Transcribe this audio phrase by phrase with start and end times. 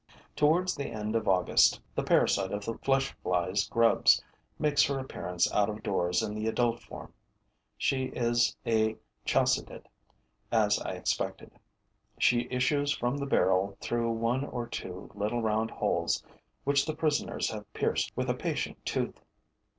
[0.35, 4.19] Towards the end of August, the parasite of the flesh fly's grubs
[4.57, 7.13] makes her appearance out of doors in the adult form.
[7.77, 8.95] She is a
[9.25, 9.87] Chalcidid,
[10.51, 11.51] as I expected.
[12.17, 16.23] She issues from the barrel through one or two little round holes
[16.63, 19.19] which the prisoners have pierced with a patient tooth.